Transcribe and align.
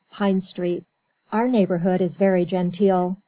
PINE 0.13 0.41
STREET 0.41 0.83
Our 1.31 1.47
neighbourhood 1.47 2.01
is 2.01 2.17
very 2.17 2.43
genteel. 2.43 3.17